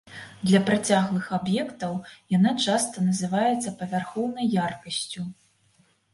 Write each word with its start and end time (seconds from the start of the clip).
Для 0.51 0.59
працяглых 0.69 1.27
аб'ектаў 1.37 1.93
яна 2.37 2.55
часта 2.65 3.05
называецца 3.09 3.75
павярхоўнай 3.83 4.53
яркасцю. 4.65 5.21